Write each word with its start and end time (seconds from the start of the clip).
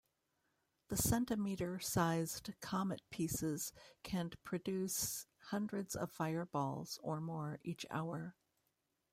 The 0.87 0.97
centimeter-sized 0.97 2.53
comet 2.59 3.03
pieces 3.11 3.71
can 4.01 4.31
produce 4.43 5.27
hundreds 5.51 5.95
of 5.95 6.11
fireballs 6.11 6.97
or 7.03 7.21
more 7.21 7.59
each 7.61 7.85
hour. 7.91 8.35